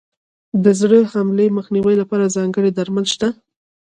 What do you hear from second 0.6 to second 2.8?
د زړه حملې مخنیوي لپاره ځانګړي